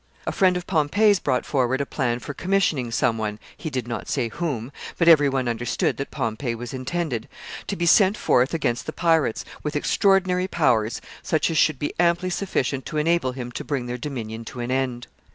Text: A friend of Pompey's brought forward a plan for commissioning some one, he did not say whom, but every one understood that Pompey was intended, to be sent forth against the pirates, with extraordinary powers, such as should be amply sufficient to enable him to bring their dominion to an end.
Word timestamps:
A 0.25 0.31
friend 0.31 0.57
of 0.57 0.65
Pompey's 0.65 1.19
brought 1.19 1.45
forward 1.45 1.79
a 1.79 1.85
plan 1.85 2.17
for 2.17 2.33
commissioning 2.33 2.89
some 2.89 3.19
one, 3.19 3.37
he 3.55 3.69
did 3.69 3.87
not 3.87 4.07
say 4.07 4.29
whom, 4.29 4.71
but 4.97 5.07
every 5.07 5.29
one 5.29 5.47
understood 5.47 5.97
that 5.97 6.09
Pompey 6.09 6.55
was 6.55 6.73
intended, 6.73 7.27
to 7.67 7.75
be 7.75 7.85
sent 7.85 8.17
forth 8.17 8.51
against 8.51 8.87
the 8.87 8.93
pirates, 8.93 9.45
with 9.61 9.75
extraordinary 9.75 10.47
powers, 10.47 11.01
such 11.21 11.51
as 11.51 11.57
should 11.59 11.77
be 11.77 11.93
amply 11.99 12.31
sufficient 12.31 12.83
to 12.87 12.97
enable 12.97 13.33
him 13.33 13.51
to 13.51 13.63
bring 13.63 13.85
their 13.85 13.99
dominion 13.99 14.43
to 14.45 14.59
an 14.59 14.71
end. 14.71 15.05